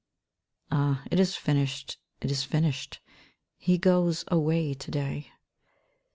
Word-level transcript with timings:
Ah, 0.71 1.03
it 1.11 1.19
is 1.19 1.35
finished, 1.35 1.99
it 2.21 2.31
is 2.31 2.41
finished. 2.43 2.99
He 3.59 3.77
goes 3.77 4.23
away 4.29 4.73
tO'day. 4.73 5.27